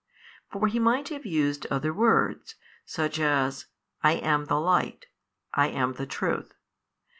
[0.51, 2.55] For He might have used other words,
[2.85, 3.67] such as,
[4.01, 5.05] I am the Light,
[5.53, 6.55] I am the Truth.